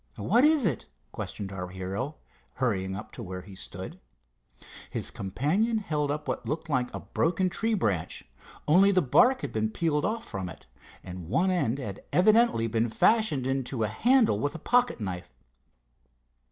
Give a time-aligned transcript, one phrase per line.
[0.17, 2.15] "What is it?" questioned our hero,
[2.55, 3.99] hurrying up to where he stood.
[4.89, 8.25] His companion held up what looked like a broken tree branch,
[8.67, 10.65] only the bark had been peeled off from it,
[11.03, 15.35] and one end had evidently been fashioned into a handle with a pocket knife.